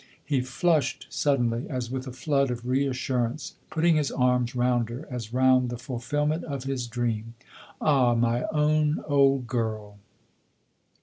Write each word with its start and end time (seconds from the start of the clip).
He 0.25 0.41
flushed 0.41 1.05
suddenly, 1.11 1.69
as 1.69 1.91
with 1.91 2.07
a 2.07 2.11
flood 2.11 2.49
of 2.49 2.63
reassur 2.65 3.23
ance, 3.27 3.53
putting 3.69 3.97
his 3.97 4.09
arms 4.09 4.55
round 4.55 4.89
her 4.89 5.07
as 5.11 5.31
round 5.31 5.69
the 5.69 5.77
fulfilment 5.77 6.43
of 6.43 6.63
his 6.63 6.87
dream." 6.87 7.35
Ah, 7.81 8.15
my 8.15 8.45
own 8.51 9.03
old 9.07 9.45
girl 9.45 9.99